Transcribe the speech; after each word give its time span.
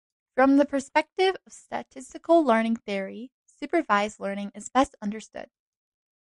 From 0.33 0.57
the 0.57 0.65
perspective 0.65 1.37
of 1.45 1.53
statistical 1.53 2.43
learning 2.43 2.77
theory, 2.77 3.29
supervised 3.45 4.19
learning 4.19 4.51
is 4.55 4.67
best 4.67 4.95
understood. 4.99 5.51